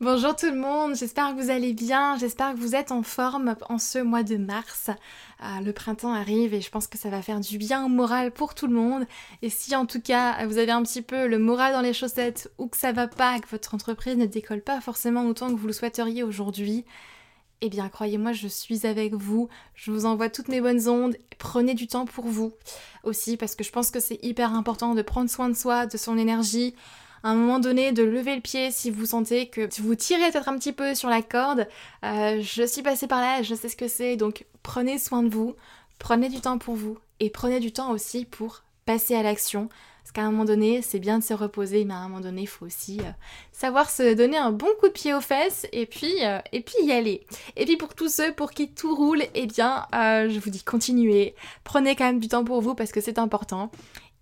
[0.00, 3.56] Bonjour tout le monde, j'espère que vous allez bien, j'espère que vous êtes en forme
[3.68, 4.90] en ce mois de mars.
[5.42, 8.30] Euh, le printemps arrive et je pense que ça va faire du bien au moral
[8.30, 9.06] pour tout le monde.
[9.42, 12.48] Et si en tout cas vous avez un petit peu le moral dans les chaussettes
[12.58, 15.66] ou que ça va pas, que votre entreprise ne décolle pas forcément autant que vous
[15.66, 16.84] le souhaiteriez aujourd'hui,
[17.60, 21.74] eh bien croyez-moi, je suis avec vous, je vous envoie toutes mes bonnes ondes, prenez
[21.74, 22.52] du temps pour vous
[23.02, 25.96] aussi parce que je pense que c'est hyper important de prendre soin de soi, de
[25.96, 26.76] son énergie
[27.22, 30.48] à un moment donné de lever le pied si vous sentez que vous tirez peut-être
[30.48, 31.66] un petit peu sur la corde.
[32.04, 35.28] Euh, je suis passée par là, je sais ce que c'est, donc prenez soin de
[35.28, 35.54] vous,
[35.98, 39.68] prenez du temps pour vous et prenez du temps aussi pour passer à l'action.
[40.02, 42.42] Parce qu'à un moment donné, c'est bien de se reposer, mais à un moment donné,
[42.42, 43.10] il faut aussi euh,
[43.52, 46.76] savoir se donner un bon coup de pied aux fesses et puis, euh, et puis
[46.82, 47.26] y aller.
[47.56, 51.34] Et puis pour tous ceux pour qui tout roule, eh bien, je vous dis continuez.
[51.62, 53.70] Prenez quand même du temps pour vous parce que c'est important.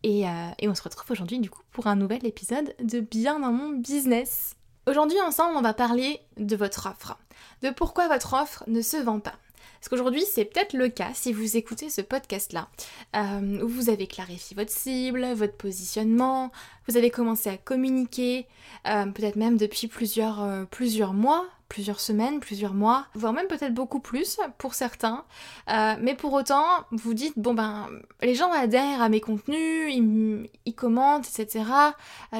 [0.06, 3.50] Euh, et, on se retrouve aujourd'hui du coup pour un nouvel épisode de Bien dans
[3.50, 4.54] mon business.
[4.86, 7.18] Aujourd'hui ensemble on va parler de votre offre,
[7.62, 9.34] de pourquoi votre offre ne se vend pas.
[9.80, 12.68] Parce qu'aujourd'hui, c'est peut-être le cas si vous écoutez ce podcast-là,
[13.14, 16.50] euh, où vous avez clarifié votre cible, votre positionnement,
[16.88, 18.46] vous avez commencé à communiquer,
[18.86, 23.74] euh, peut-être même depuis plusieurs, euh, plusieurs mois, plusieurs semaines, plusieurs mois, voire même peut-être
[23.74, 25.24] beaucoup plus pour certains.
[25.68, 27.88] mais pour autant, vous dites, bon ben,
[28.22, 31.64] les gens adhèrent à mes contenus, ils, commentent, etc.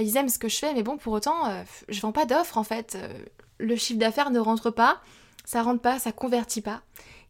[0.00, 2.62] ils aiment ce que je fais, mais bon, pour autant, je vends pas d'offres en
[2.62, 2.97] fait.
[3.58, 5.00] le chiffre d'affaires ne rentre pas,
[5.44, 6.82] ça rentre pas, ça convertit pas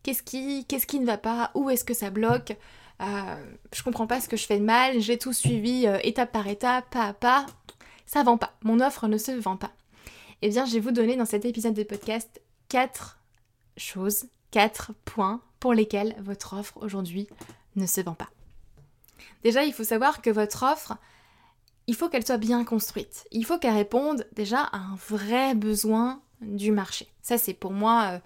[0.07, 2.57] qu'est-ce qui, qu'est-ce qui ne va pas, où est-ce que ça bloque,
[3.03, 6.31] euh, je comprends pas ce que je fais de mal, j'ai tout suivi euh, étape
[6.31, 7.45] par étape, pas à pas,
[8.07, 9.73] ça vend pas, mon offre ne se vend pas.
[10.43, 13.19] Eh bien, je vais vous donner dans cet épisode de podcast quatre
[13.77, 17.27] choses, quatre points pour lesquels votre offre aujourd'hui
[17.75, 18.31] ne se vend pas.
[19.43, 20.97] Déjà, il faut savoir que votre offre,
[21.89, 23.27] il faut qu'elle soit bien construite.
[23.33, 27.09] Il faut qu'elle réponde déjà à un vrai besoin du marché.
[27.23, 28.19] Ça, c'est pour moi euh,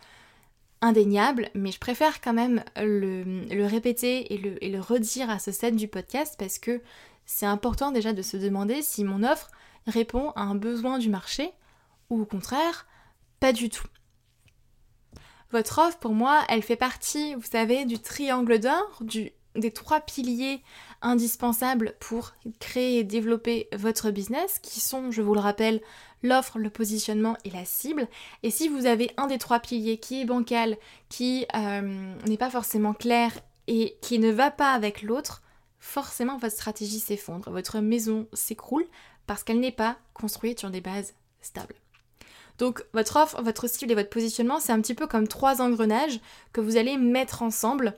[0.82, 5.53] indéniable, mais je préfère quand même le, répéter et le, et le, redire à ce
[5.53, 6.81] stade du podcast parce que
[7.27, 9.50] c'est important déjà de se demander si mon offre
[9.87, 11.53] répond à un besoin du marché
[12.09, 12.87] ou au contraire,
[13.38, 13.87] pas du tout.
[15.53, 19.03] Votre offre, pour moi, elle fait partie, vous savez, du triangle d'or,
[19.56, 20.62] des trois piliers
[21.02, 25.81] indispensables pour créer et développer votre business, qui sont, je vous le rappelle,
[26.23, 28.08] l'offre, le positionnement et la cible.
[28.43, 30.76] Et si vous avez un des trois piliers qui est bancal,
[31.08, 33.32] qui euh, n'est pas forcément clair
[33.67, 35.43] et qui ne va pas avec l'autre,
[35.79, 38.87] forcément votre stratégie s'effondre, votre maison s'écroule
[39.26, 41.75] parce qu'elle n'est pas construite sur des bases stables.
[42.58, 46.20] Donc votre offre, votre cible et votre positionnement, c'est un petit peu comme trois engrenages
[46.52, 47.94] que vous allez mettre ensemble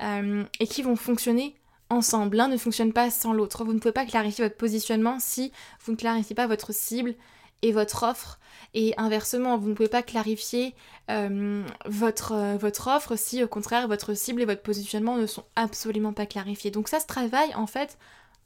[0.00, 1.54] euh, et qui vont fonctionner
[1.90, 2.36] ensemble.
[2.36, 3.64] L'un ne fonctionne pas sans l'autre.
[3.64, 5.52] Vous ne pouvez pas clarifier votre positionnement si
[5.84, 7.14] vous ne clarifiez pas votre cible
[7.62, 8.38] et votre offre.
[8.74, 10.74] Et inversement, vous ne pouvez pas clarifier
[11.10, 15.44] euh, votre, euh, votre offre si au contraire votre cible et votre positionnement ne sont
[15.54, 16.70] absolument pas clarifiés.
[16.70, 17.96] Donc ça se travaille en fait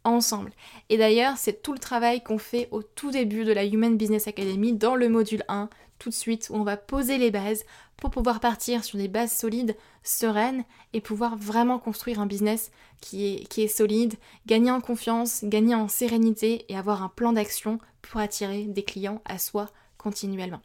[0.04, 0.52] ensemble.
[0.88, 4.28] Et d'ailleurs, c'est tout le travail qu'on fait au tout début de la Human Business
[4.28, 5.68] Academy dans le module 1,
[6.00, 7.64] tout de suite, où on va poser les bases
[7.96, 13.26] pour pouvoir partir sur des bases solides, sereines, et pouvoir vraiment construire un business qui
[13.26, 14.14] est, qui est solide,
[14.46, 19.22] gagner en confiance, gagner en sérénité et avoir un plan d'action pour attirer des clients
[19.24, 19.68] à soi
[19.98, 20.60] continuellement.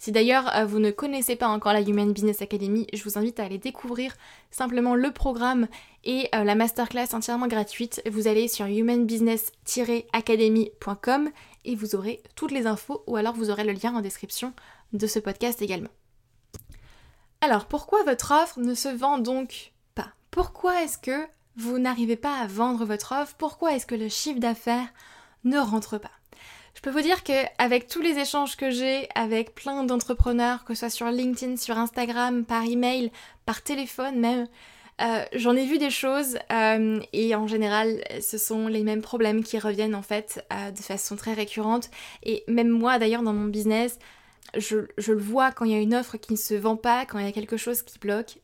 [0.00, 3.38] Si d'ailleurs euh, vous ne connaissez pas encore la Human Business Academy, je vous invite
[3.38, 4.16] à aller découvrir
[4.50, 5.68] simplement le programme
[6.04, 8.00] et euh, la masterclass entièrement gratuite.
[8.10, 11.30] Vous allez sur humanbusiness-academy.com
[11.66, 14.54] et vous aurez toutes les infos ou alors vous aurez le lien en description
[14.92, 15.90] de ce podcast également.
[17.40, 20.12] Alors pourquoi votre offre ne se vend donc pas?
[20.30, 21.26] Pourquoi est-ce que
[21.56, 23.34] vous n'arrivez pas à vendre votre offre?
[23.38, 24.88] Pourquoi est-ce que le chiffre d'affaires
[25.44, 26.10] ne rentre pas?
[26.74, 30.80] Je peux vous dire qu'avec tous les échanges que j'ai avec plein d'entrepreneurs, que ce
[30.80, 33.10] soit sur LinkedIn, sur Instagram, par email,
[33.44, 34.46] par téléphone même,
[35.00, 39.42] euh, j'en ai vu des choses euh, et en général ce sont les mêmes problèmes
[39.42, 41.90] qui reviennent en fait euh, de façon très récurrente.
[42.22, 43.98] Et même moi d'ailleurs dans mon business
[44.56, 47.18] je, le vois quand il y a une offre qui ne se vend pas, quand
[47.18, 48.38] il y a quelque chose qui bloque,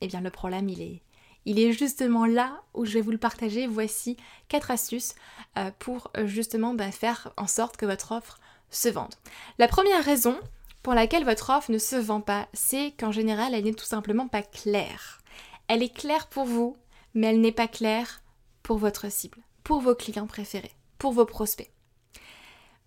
[0.00, 1.02] eh bien le problème il est,
[1.46, 3.66] il est justement là où je vais vous le partager.
[3.66, 4.16] Voici
[4.48, 5.14] quatre astuces
[5.58, 8.40] euh, pour euh, justement bah, faire en sorte que votre offre
[8.70, 9.14] se vende.
[9.58, 10.38] La première raison
[10.82, 14.28] pour laquelle votre offre ne se vend pas, c'est qu'en général, elle n'est tout simplement
[14.28, 15.20] pas claire.
[15.68, 16.76] Elle est claire pour vous,
[17.14, 18.22] mais elle n'est pas claire
[18.62, 21.73] pour votre cible, pour vos clients préférés, pour vos prospects.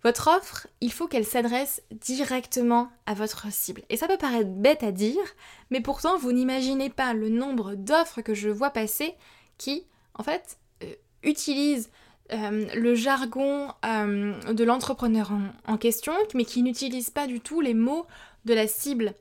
[0.04, 3.82] Votre offre, il faut qu'elle s'adresse directement à votre cible.
[3.90, 5.22] Et ça peut paraître bête à dire,
[5.70, 9.14] mais pourtant vous n'imaginez pas le nombre d'offres que je vois passer
[9.56, 9.84] qui,
[10.14, 10.92] en fait, euh,
[11.24, 11.90] utilisent
[12.32, 17.60] euh, le jargon euh, de l'entrepreneur en, en, question, mais qui n'utilisent pas du tout
[17.60, 18.06] les mots
[18.44, 19.14] de la cible.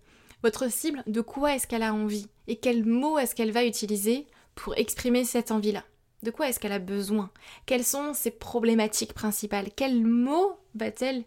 [0.43, 2.27] Votre cible, de quoi est-ce qu'elle a envie?
[2.47, 5.83] Et quels mots est-ce qu'elle va utiliser pour exprimer cette envie-là?
[6.23, 7.29] De quoi est-ce qu'elle a besoin?
[7.65, 9.69] Quelles sont ses problématiques principales?
[9.75, 11.23] Quels mots va-t-elle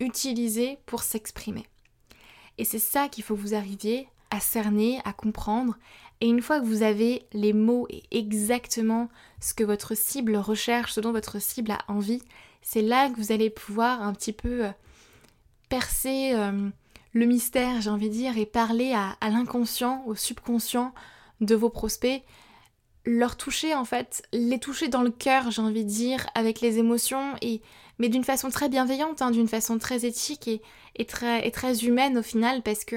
[0.00, 1.66] utiliser pour s'exprimer?
[2.58, 5.76] Et c'est ça qu'il faut que vous arriviez à cerner, à comprendre.
[6.20, 9.08] Et une fois que vous avez les mots et exactement
[9.40, 12.22] ce que votre cible recherche, ce dont votre cible a envie,
[12.62, 14.70] c'est là que vous allez pouvoir un petit peu euh,
[15.68, 16.68] percer euh,
[17.12, 20.92] le mystère, j'ai envie de dire, et parler à, à l'inconscient, au subconscient
[21.40, 22.22] de vos prospects
[23.04, 26.78] leur toucher en fait, les toucher dans le cœur, j'ai envie de dire, avec les
[26.78, 27.62] émotions, et,
[27.98, 30.48] mais d'une façon très bienveillante, hein, d'une façon très éthique
[30.96, 32.96] et, très, et très humaine au final, parce que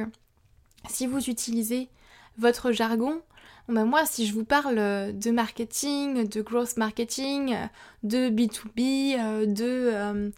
[0.89, 1.89] si vous utilisez
[2.37, 3.21] votre jargon,
[3.69, 7.55] ben moi si je vous parle de marketing, de growth marketing,
[8.03, 9.89] de B2B, euh, de...
[9.93, 10.29] Euh,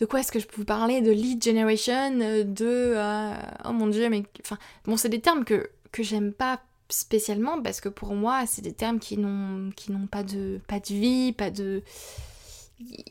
[0.00, 2.54] de quoi est-ce que je peux vous parler De lead generation, de...
[2.60, 3.34] Euh,
[3.66, 4.24] oh mon dieu, mais...
[4.40, 8.62] Enfin, bon, c'est des termes que, que j'aime pas spécialement parce que pour moi, c'est
[8.62, 11.82] des termes qui n'ont pas de pas de vie, pas de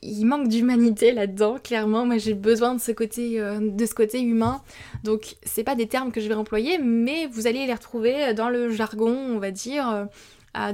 [0.01, 2.05] il manque d'humanité là-dedans, clairement.
[2.05, 4.61] Moi, j'ai besoin de ce côté, euh, de ce côté humain.
[5.03, 8.49] Donc, c'est pas des termes que je vais employer, mais vous allez les retrouver dans
[8.49, 10.07] le jargon, on va dire,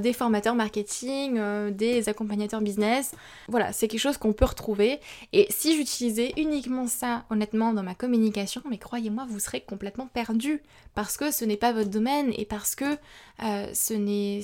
[0.00, 3.12] des formateurs marketing, euh, des accompagnateurs business.
[3.48, 5.00] Voilà, c'est quelque chose qu'on peut retrouver.
[5.32, 10.62] Et si j'utilisais uniquement ça, honnêtement, dans ma communication, mais croyez-moi, vous serez complètement perdu
[10.94, 12.96] parce que ce n'est pas votre domaine et parce que
[13.42, 14.42] euh, ce n'est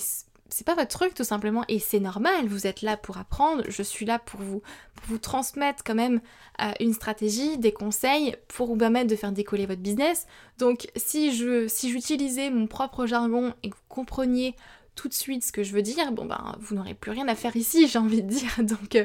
[0.54, 3.82] c'est pas votre truc tout simplement et c'est normal, vous êtes là pour apprendre, je
[3.82, 4.62] suis là pour vous,
[4.94, 6.20] pour vous transmettre quand même
[6.62, 10.28] euh, une stratégie, des conseils pour vous permettre de faire décoller votre business.
[10.58, 14.54] Donc si je si j'utilisais mon propre jargon et que vous compreniez
[14.94, 17.34] tout de suite ce que je veux dire, bon ben vous n'aurez plus rien à
[17.34, 18.50] faire ici, j'ai envie de dire.
[18.58, 19.04] Donc, euh,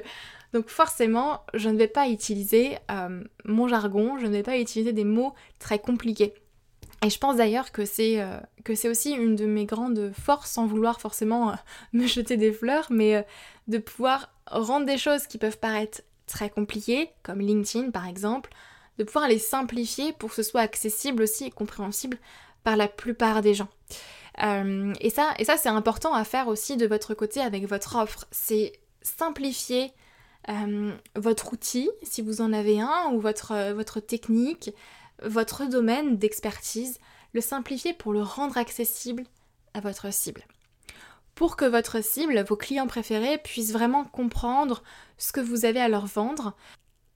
[0.53, 4.93] donc forcément, je ne vais pas utiliser euh, mon jargon, je ne vais pas utiliser
[4.93, 6.33] des mots très compliqués.
[7.05, 10.51] Et je pense d'ailleurs que c'est euh, que c'est aussi une de mes grandes forces,
[10.51, 11.53] sans vouloir forcément
[11.93, 13.25] me jeter des fleurs, mais
[13.67, 18.51] de pouvoir rendre des choses qui peuvent paraître très compliquées, comme LinkedIn par exemple,
[18.97, 22.17] de pouvoir les simplifier pour que ce soit accessible aussi et compréhensible
[22.63, 23.69] par la plupart des gens.
[24.41, 27.95] Euh, et ça, et ça c'est important à faire aussi de votre côté avec votre
[27.95, 28.25] offre.
[28.31, 29.91] C'est simplifier
[30.49, 34.71] euh, votre outil, si vous en avez un, ou votre, votre technique,
[35.23, 36.99] votre domaine d'expertise,
[37.33, 39.23] le simplifier pour le rendre accessible
[39.73, 40.43] à votre cible.
[41.35, 44.83] Pour que votre cible, vos clients préférés, puissent vraiment comprendre
[45.17, 46.55] ce que vous avez à leur vendre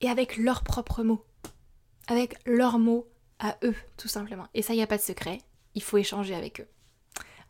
[0.01, 1.25] et avec leurs propres mots.
[2.07, 3.07] Avec leurs mots
[3.39, 4.47] à eux, tout simplement.
[4.53, 5.39] Et ça, il n'y a pas de secret.
[5.75, 6.67] Il faut échanger avec eux.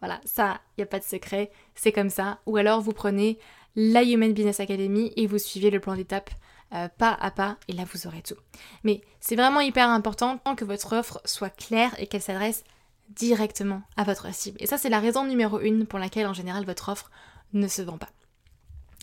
[0.03, 1.50] Voilà, ça, il n'y a pas de secret.
[1.75, 2.39] C'est comme ça.
[2.45, 3.39] Ou alors, vous prenez
[3.77, 6.29] la Human Business Academy et vous suivez le plan d'étape
[6.74, 8.36] euh, pas à pas et là vous aurez tout.
[8.83, 12.65] Mais c'est vraiment hyper important que votre offre soit claire et qu'elle s'adresse
[13.12, 14.57] directement à votre cible.
[14.60, 17.10] Et ça c'est la raison numéro une pour laquelle en général votre offre
[17.53, 18.10] ne se vend pas.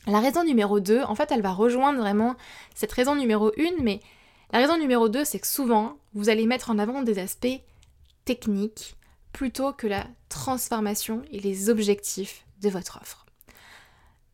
[0.06, 2.34] La raison numéro 2, en fait, elle va rejoindre vraiment
[2.74, 4.00] cette raison numéro 1, mais
[4.52, 7.60] la raison numéro 2, c'est que souvent, vous allez mettre en avant des aspects
[8.24, 8.96] techniques
[9.32, 13.26] plutôt que la transformation et les objectifs de votre offre.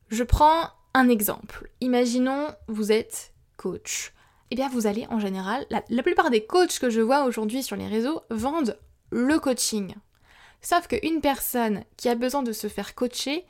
[0.09, 1.71] Je prends un exemple.
[1.81, 4.13] Imaginons vous êtes coach.
[4.51, 7.77] Eh bien vous allez en général, la, plupart des coachs que je vois aujourd'hui sur
[7.77, 8.79] les réseaux vendent
[9.11, 9.95] le coaching.
[10.63, 13.45] Sauf qu'une personne qui a besoin de se faire coacher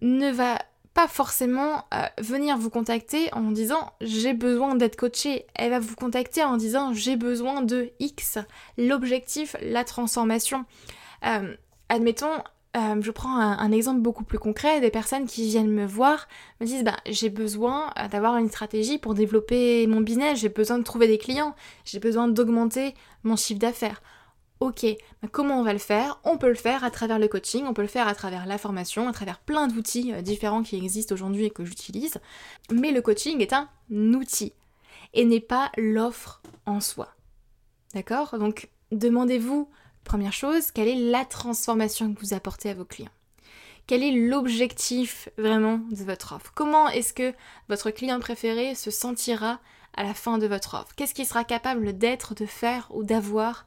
[0.00, 0.58] ne va
[0.94, 5.46] pas forcément euh, venir vous contacter en disant j'ai besoin d'être coachée.
[5.54, 8.38] Elle va vous contacter en disant j'ai besoin de X.
[8.78, 10.64] L'objectif, la transformation.
[11.26, 11.56] Euh,
[11.88, 12.30] admettons,
[12.76, 16.28] euh, je prends un, exemple beaucoup plus concret, des personnes qui viennent me voir
[16.60, 20.84] me disent bah, j'ai besoin d'avoir une stratégie pour développer mon business, j'ai besoin de
[20.84, 24.00] trouver des clients, j'ai besoin d'augmenter mon chiffre d'affaires.
[24.64, 24.86] Ok,
[25.30, 26.18] comment on va le faire?
[26.24, 28.56] On peut le faire à travers le coaching, on peut le faire à travers la
[28.56, 32.16] formation, à travers plein d'outils euh, différents qui existent aujourd'hui et que j'utilise.
[32.72, 34.54] Mais le coaching est un outil
[35.12, 37.14] et n'est pas l'offre en soi.
[37.92, 38.38] D'accord?
[38.38, 39.68] Donc demandez-vous
[40.02, 43.10] Première chose, quelle est la transformation que vous apportez à vos clients?
[43.86, 46.52] Quel est l'objectif vraiment de votre offre?
[46.54, 47.34] Comment est-ce que
[47.68, 49.60] votre client préféré se sentira
[49.94, 50.94] à la fin de votre offre?
[50.96, 53.66] Qu'est-ce qu'il sera capable d'être, de faire ou d'avoir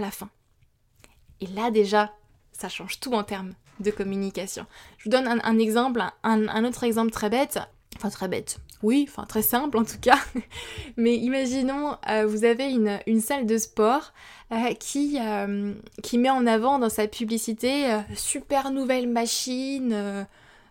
[0.00, 0.30] la fin
[1.40, 2.12] Et là déjà,
[2.52, 4.66] ça change tout en termes de communication.
[4.98, 7.58] Je vous donne un, exemple, un, autre exemple très bête,
[7.96, 10.18] enfin très bête, oui, enfin très simple en tout cas,
[10.96, 14.12] mais imaginons euh, vous avez une, salle de sport
[14.52, 20.26] euh, qui, euh, qui met en avant dans sa publicité super nouvelle machine.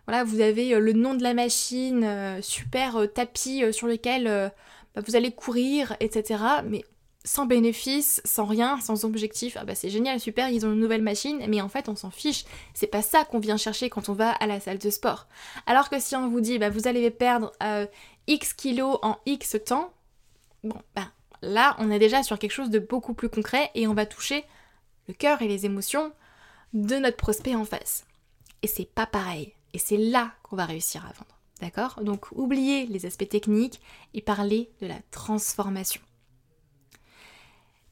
[0.06, 4.50] voilà, vous avez le nom de la machine, super tapis sur lequel
[4.94, 6.42] bah, vous allez courir, etc.
[6.66, 6.84] Mais
[7.24, 9.56] sans bénéfice, sans rien, sans objectif.
[9.58, 12.10] Ah bah c'est génial, super, ils ont une nouvelle machine, mais en fait on s'en
[12.10, 12.44] fiche.
[12.74, 15.26] C'est pas ça qu'on vient chercher quand on va à la salle de sport.
[15.66, 17.52] Alors que si on vous dit bah vous allez perdre
[18.26, 19.92] X kilos en X temps,
[20.62, 21.10] bon bah
[21.44, 24.44] Là, on est déjà sur quelque chose de beaucoup plus concret et on va toucher
[25.08, 26.10] le cœur et les émotions
[26.72, 28.06] de notre prospect en face.
[28.62, 29.52] Et c'est pas pareil.
[29.74, 31.38] Et c'est là qu'on va réussir à vendre.
[31.60, 32.00] D'accord?
[32.02, 33.80] Donc oubliez les aspects techniques
[34.14, 36.00] et parlez de la transformation.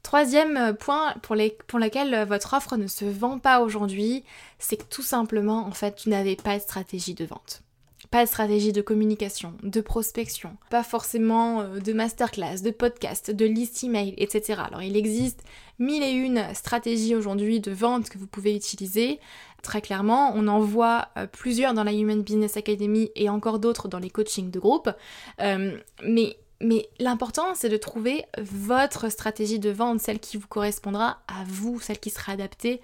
[0.03, 4.23] Troisième point pour, les, pour lequel votre offre ne se vend pas aujourd'hui,
[4.59, 7.63] c'est que tout simplement, en fait, vous n'avez pas de stratégie de vente.
[8.11, 13.45] Pas de stratégie de communication, de prospection, pas forcément euh, de masterclass, de podcast, de
[13.45, 14.61] liste email, etc.
[14.67, 15.41] Alors il existe
[15.79, 19.19] mille et une stratégies aujourd'hui de vente que vous pouvez utiliser.
[19.63, 23.87] Très clairement, on en voit euh, plusieurs dans la Human Business Academy et encore d'autres
[23.87, 24.91] dans les coachings de groupe.
[25.39, 31.21] Euh, mais mais l'important, c'est de trouver votre stratégie de vente, celle qui vous correspondra
[31.27, 32.81] à vous, celle qui sera adaptée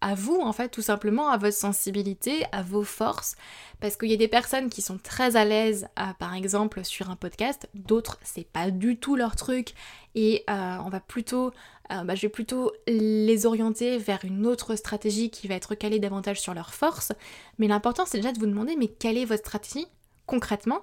[0.00, 3.34] à vous, en fait, tout simplement, à votre sensibilité, à vos forces.
[3.80, 7.16] Parce qu'il y a des personnes qui sont très à l'aise, par exemple, sur un
[7.16, 9.74] podcast, d'autres, c'est pas du tout leur truc.
[10.14, 11.52] Et euh, on va plutôt,
[11.92, 15.98] euh, bah, je vais plutôt les orienter vers une autre stratégie qui va être calée
[15.98, 17.12] davantage sur leurs forces.
[17.58, 19.86] Mais l'important, c'est déjà de vous demander, mais quelle est votre stratégie
[20.26, 20.80] concrètement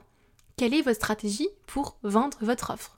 [0.58, 2.98] quelle est votre stratégie pour vendre votre offre?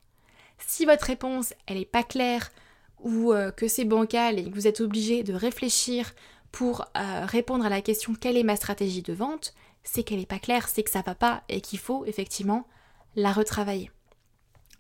[0.68, 2.52] Si votre réponse, elle n'est pas claire
[3.00, 6.14] ou euh, que c'est bancal et que vous êtes obligé de réfléchir
[6.52, 10.26] pour euh, répondre à la question quelle est ma stratégie de vente, c'est qu'elle n'est
[10.26, 12.66] pas claire, c'est que ça va pas et qu'il faut effectivement
[13.16, 13.92] la retravailler.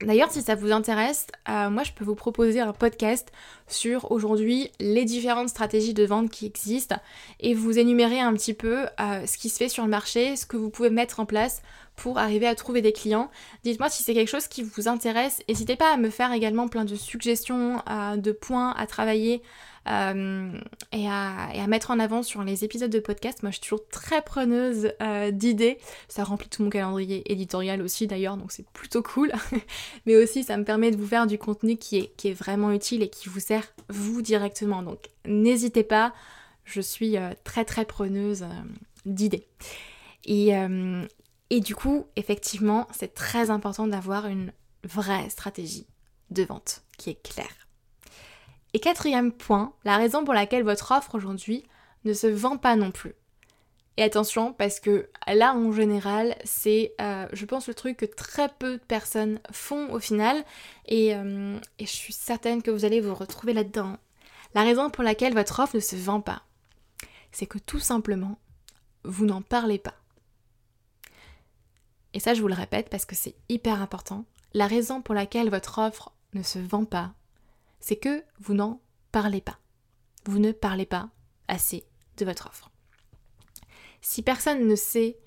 [0.02, 3.32] D'ailleurs, si ça vous intéresse, euh, moi je peux vous proposer un podcast
[3.68, 6.98] sur aujourd'hui les différentes stratégies de vente qui existent
[7.40, 10.58] et vous énumérer un petit peu ce qui se fait sur le marché, ce que
[10.58, 11.62] vous pouvez mettre en place
[11.96, 13.30] pour arriver à trouver des clients.
[13.64, 15.42] Dites-moi si c'est quelque chose qui vous intéresse.
[15.48, 19.42] N'hésitez pas à me faire également plein de suggestions, euh, de points à travailler
[19.88, 20.52] euh,
[20.92, 23.44] et, à, mettre en avant sur les épisodes de podcast.
[23.44, 25.78] Moi, je suis toujours très preneuse euh, d'idées.
[26.08, 29.32] Ça remplit tout mon calendrier éditorial aussi d'ailleurs, donc c'est plutôt cool.
[30.06, 33.10] Mais aussi, ça me permet de vous faire du contenu qui est, vraiment utile et
[33.10, 34.82] qui vous sert vous directement.
[34.82, 36.14] Donc, n'hésitez pas.
[36.66, 38.46] je suis très très preneuse
[39.06, 39.48] d'idées.
[40.26, 40.52] Et,
[41.50, 44.52] et du coup, effectivement, c'est très important d'avoir une
[44.84, 45.88] vraie stratégie
[46.32, 47.68] de vente qui est claire.
[48.74, 51.64] Et quatrième point, la raison pour laquelle votre offre aujourd'hui
[52.04, 53.16] ne se vend pas non plus.
[53.98, 58.50] Et attention, parce que là, en général, c'est, euh, je pense, le truc que très
[58.50, 60.44] peu de personnes font au final.
[60.92, 63.98] Euh, et, je suis certaine que vous allez vous retrouver là-dedans.
[64.54, 66.42] La raison pour laquelle votre offre ne se vend pas,
[67.32, 68.38] c'est que tout simplement,
[69.06, 69.96] vous n'en parlez pas.
[72.16, 74.24] Et ça, je vous le répète parce que c'est hyper important.
[74.54, 77.14] La raison pour laquelle votre offre ne se vend pas,
[77.82, 78.80] c'est que vous n'en
[79.12, 79.60] parlez pas.
[80.26, 81.10] Vous ne parlez pas
[81.50, 82.72] assez de votre offre.
[84.00, 85.20] Si personne ne sait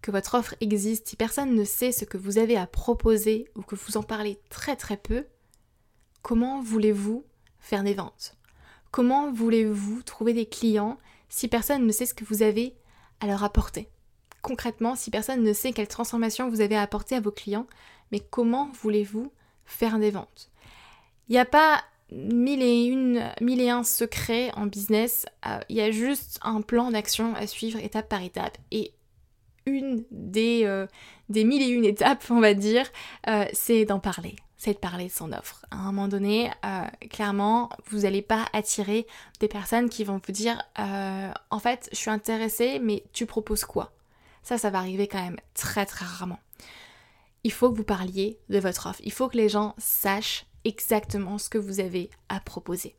[0.00, 3.62] que votre offre existe, si personne ne sait ce que vous avez à proposer ou
[3.62, 5.24] que vous en parlez très très peu,
[6.22, 7.24] comment voulez-vous
[7.60, 8.36] faire des ventes?
[8.90, 12.74] Comment voulez-vous trouver des clients si personne ne sait ce que vous avez
[13.20, 13.91] à leur apporter?
[14.42, 17.66] Concrètement, si personne ne sait quelle transformation vous avez à apporter à vos clients,
[18.10, 19.32] mais comment voulez-vous
[19.64, 20.50] faire des ventes?
[21.28, 25.26] Il n'y a pas mille et, un secrets en business.
[25.46, 28.58] Euh, il y a juste un plan d'action à suivre étape par étape.
[28.70, 28.92] Et
[29.66, 30.86] une des, euh,
[31.28, 32.86] mille et une étapes, on va dire,
[33.28, 34.36] euh, c'est d'en parler.
[34.56, 35.64] C'est de parler de son offre.
[35.70, 36.48] À un moment donné,
[37.10, 39.08] clairement, vous n'allez pas attirer
[39.40, 43.90] des personnes qui vont vous dire En fait, je suis intéressée, mais tu proposes quoi?
[44.42, 46.40] Ça, ça va arriver quand même très très rarement.
[47.44, 49.00] Il faut que vous parliez de votre offre.
[49.02, 52.94] Il faut que les gens sachent exactement ce que vous avez à proposer.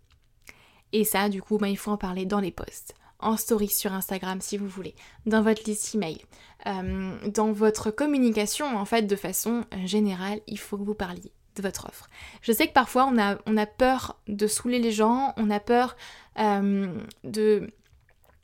[0.91, 3.93] Et ça, du coup, bah, il faut en parler dans les posts, en story sur
[3.93, 4.95] Instagram si vous voulez,
[5.25, 6.19] dans votre liste email,
[6.67, 11.61] euh, dans votre communication, en fait, de façon générale, il faut que vous parliez de
[11.61, 12.09] votre offre.
[12.41, 15.95] Je sais que parfois on a, peur de saouler les gens, on a peur
[16.39, 17.71] euh, de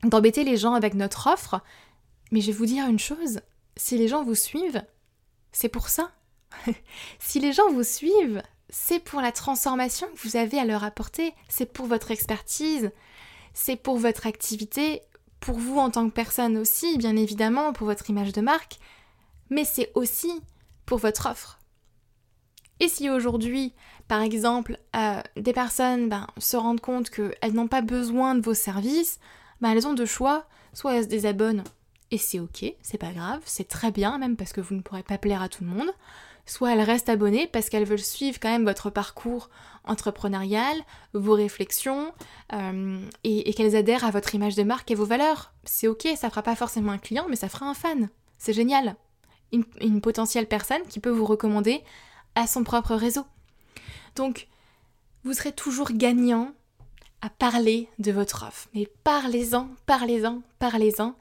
[0.03, 1.61] d'embêter les gens avec notre offre,
[2.31, 3.41] mais je vais vous dire une chose,
[3.75, 4.83] si les gens vous suivent,
[5.51, 6.11] c'est pour ça.
[7.19, 11.33] si les gens vous suivent, c'est pour la transformation que vous avez à leur apporter,
[11.47, 12.91] c'est pour votre expertise,
[13.53, 15.01] c'est pour votre activité,
[15.39, 18.79] pour vous en tant que personne aussi, bien évidemment, pour votre image de marque,
[19.49, 20.31] mais c'est aussi
[20.85, 21.59] pour votre offre.
[22.79, 23.73] Et si aujourd'hui,
[24.07, 28.53] par exemple, euh, des personnes ben, se rendent compte qu'elles n'ont pas besoin de vos
[28.53, 29.19] services,
[29.61, 31.63] ben, elles ont deux choix, soit elles se désabonnent,
[32.11, 35.03] et c'est ok, c'est pas grave, c'est très bien, même parce que vous ne pourrez
[35.03, 35.91] pas plaire à tout le monde,
[36.45, 39.49] soit elles restent abonnées parce qu'elles veulent suivre quand même votre parcours
[39.83, 40.77] entrepreneurial,
[41.13, 42.13] vos réflexions,
[42.53, 45.53] euh, et, qu'elles adhèrent à votre image de marque et vos valeurs.
[45.63, 48.09] C'est ok, ça fera pas forcément un client, mais ça fera un fan.
[48.37, 48.95] C'est génial.
[49.51, 51.83] Une, une potentielle personne qui peut vous recommander
[52.35, 53.25] à son propre réseau.
[54.15, 54.47] Donc,
[55.23, 56.53] vous serez toujours gagnant
[57.21, 58.69] à parler de votre offre.
[58.73, 61.15] Mais parlez-en, parlez-en, parlez-en.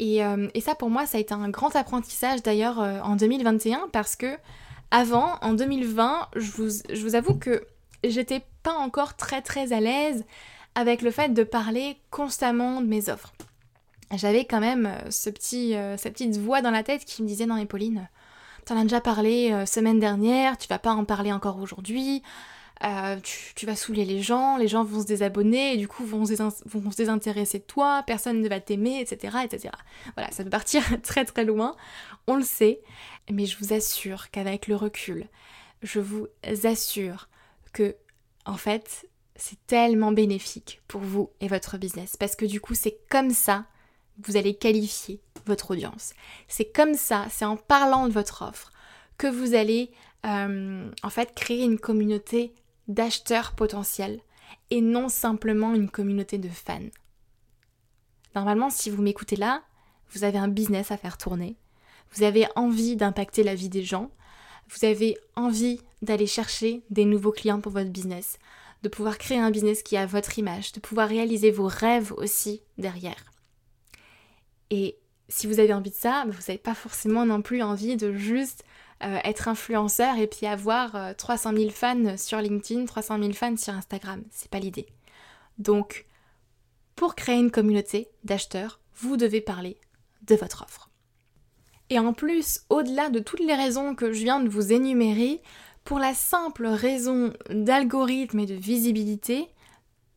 [0.00, 3.88] Euh, et, ça, pour moi, ça a été un grand apprentissage d'ailleurs euh, en 2021
[3.92, 4.36] parce que
[4.90, 7.64] avant, en 2020, je vous, je vous avoue que
[8.04, 10.24] j'étais pas encore très très à l'aise
[10.74, 13.32] avec le fait de parler constamment de mes offres.
[14.14, 17.46] J'avais quand même euh, ce petit, cette petite voix dans la tête qui me disait
[17.46, 18.08] non mais Pauline,
[18.64, 22.22] t'en as déjà parlé semaine dernière, tu vas pas en parler encore aujourd'hui,
[22.84, 23.16] euh,
[23.54, 26.96] tu, vas saouler les gens, les gens vont se désabonner, et du coup vont se,
[26.96, 29.74] désintéresser de toi, personne ne va t'aimer, etc., etc.
[30.14, 31.74] Voilà, ça peut partir très très loin,
[32.26, 32.80] on le sait,
[33.30, 35.26] mais je vous assure qu'avec le recul,
[35.82, 36.28] je vous
[36.64, 37.28] assure
[37.72, 37.96] que,
[38.44, 42.98] en fait, c'est tellement bénéfique pour vous et votre business, parce que du coup, c'est
[43.10, 43.66] comme ça
[44.22, 46.12] que vous allez qualifier votre audience.
[46.46, 48.72] C'est comme ça, c'est en parlant de votre offre
[49.16, 49.90] que vous allez
[50.26, 52.52] euh, en fait créer une communauté
[52.88, 54.20] d'acheteurs potentiels
[54.70, 56.80] et non simplement une communauté de fans.
[58.34, 59.62] Normalement, si vous m'écoutez là,
[60.10, 61.56] vous avez un business à faire tourner,
[62.12, 64.10] vous avez envie d'impacter la vie des gens,
[64.70, 68.38] vous avez envie d'aller chercher des nouveaux clients pour votre business,
[68.82, 72.62] de pouvoir créer un business qui a votre image, de pouvoir réaliser vos rêves aussi
[72.76, 73.32] derrière.
[74.70, 74.98] Et
[75.28, 78.64] si vous avez envie de ça, vous n'avez pas forcément non plus envie de juste
[79.02, 83.56] euh, être influenceur et puis avoir 300 euh, 000 fans sur LinkedIn, 300 000 fans
[83.56, 84.24] sur Instagram.
[84.30, 84.86] C'est pas l'idée.
[85.58, 86.06] Donc,
[86.96, 89.78] pour créer une communauté d'acheteurs, vous devez parler
[90.22, 90.90] de votre offre.
[91.90, 95.40] Et en plus, au-delà de toutes les raisons que je viens de vous énumérer,
[95.84, 99.48] pour la simple raison d'algorithme et de visibilité,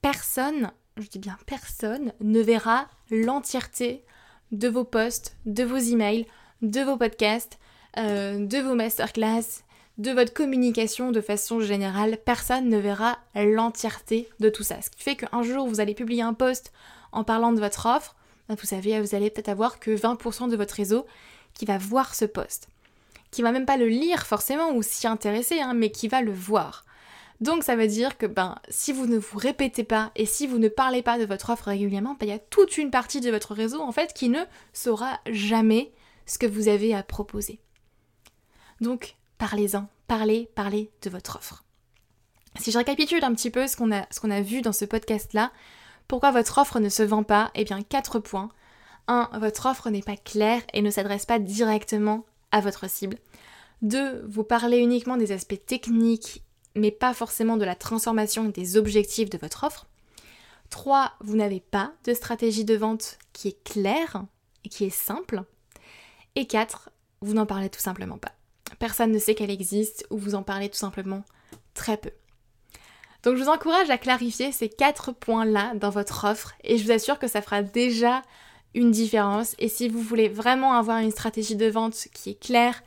[0.01, 4.03] personne, je dis bien personne, ne verra l'entièreté
[4.51, 6.25] de vos posts, de vos emails,
[6.61, 7.57] de vos podcasts,
[7.97, 9.63] euh, de vos masterclass,
[9.97, 14.81] de votre communication de façon générale, personne ne verra l'entièreté de tout ça.
[14.81, 16.71] Ce qui fait qu'un jour vous allez publier un post
[17.11, 18.15] en parlant de votre offre,
[18.47, 21.05] ben, vous savez, vous allez peut-être avoir que 20% de votre réseau
[21.53, 22.67] qui va voir ce post.
[23.29, 26.33] Qui va même pas le lire forcément ou s'y intéresser, hein, mais qui va le
[26.33, 26.85] voir.
[27.41, 30.59] Donc ça veut dire que ben, si vous ne vous répétez pas et si vous
[30.59, 33.31] ne parlez pas de votre offre régulièrement, ben, il y a toute une partie de
[33.31, 35.91] votre réseau en fait qui ne saura jamais
[36.27, 37.59] ce que vous avez à proposer.
[38.81, 41.63] Donc parlez-en, parlez, parlez de votre offre.
[42.59, 45.51] Si je récapitule un petit peu ce qu'on a, vu dans ce podcast-là,
[46.07, 47.51] pourquoi votre offre ne se vend pas?
[47.55, 48.49] Eh bien, quatre points.
[49.07, 49.29] 1.
[49.39, 53.17] Votre offre n'est pas claire et ne s'adresse pas directement à votre cible.
[53.83, 54.25] 2.
[54.27, 56.43] Vous parlez uniquement des aspects techniques
[56.75, 59.87] mais pas forcément de la transformation et des objectifs de votre offre.
[60.69, 61.13] 3.
[61.19, 64.23] Vous n'avez pas de stratégie de vente qui est claire
[64.63, 65.43] et qui est simple.
[66.35, 66.89] Et 4.
[67.21, 68.31] Vous n'en parlez tout simplement pas.
[68.79, 71.23] Personne ne sait qu'elle existe ou vous en parlez tout simplement
[71.73, 72.11] très peu.
[73.23, 76.91] Donc je vous encourage à clarifier ces quatre points-là dans votre offre et je vous
[76.91, 78.23] assure que ça fera déjà
[78.73, 79.55] une différence.
[79.59, 82.81] Et si vous voulez vraiment avoir une stratégie de vente qui est claire,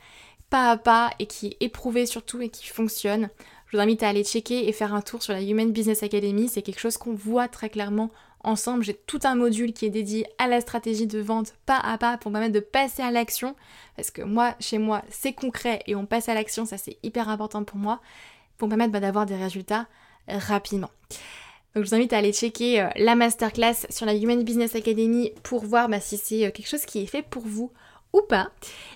[0.49, 3.29] pas à pas et qui est éprouvée surtout et qui fonctionne,
[3.67, 6.49] je vous invite à aller checker et faire un tour sur la Human Business Academy.
[6.49, 8.11] C'est quelque chose qu'on voit très clairement
[8.45, 8.83] ensemble.
[8.83, 12.17] J'ai tout un module qui est dédié à la stratégie de vente pas à pas
[12.17, 13.55] pour permettre de passer à l'action.
[13.95, 16.65] Parce que moi, chez moi, c'est concret et on passe à l'action.
[16.65, 17.99] Ça, c'est hyper important pour moi.
[18.57, 19.87] Pour me permettre bah, d'avoir des résultats
[20.27, 20.89] rapidement.
[21.75, 25.31] Donc je vous invite à aller checker euh, la masterclass sur la Human Business Academy
[25.43, 27.69] pour voir bah, si c'est euh, quelque chose qui est fait pour vous
[28.13, 28.49] ou pas.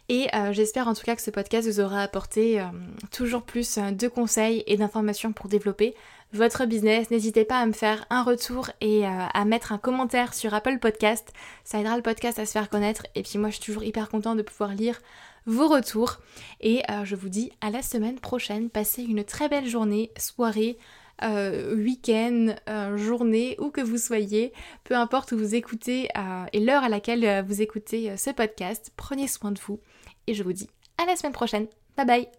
[0.07, 2.63] Et euh, j'espère en tout cas que ce podcast vous aura apporté
[3.11, 5.93] toujours plus de conseils et d'informations pour développer
[6.33, 7.09] votre business.
[7.11, 11.33] N'hésitez pas à me faire un retour et à mettre un commentaire sur Apple Podcast.
[11.63, 13.07] Ça aidera le podcast à se faire connaître.
[13.15, 14.99] Et puis moi je suis toujours hyper contente de pouvoir lire
[15.45, 16.17] vos retours.
[16.61, 18.69] Et je vous dis à la semaine prochaine.
[18.69, 20.77] Passez une très belle journée, soirée,
[21.23, 26.59] euh, week-end, euh, journée, où que vous soyez, peu importe où vous écoutez euh, et
[26.59, 29.79] l'heure à laquelle vous écoutez ce podcast, prenez soin de vous
[30.27, 31.67] et je vous dis à la semaine prochaine.
[31.97, 32.38] Bye bye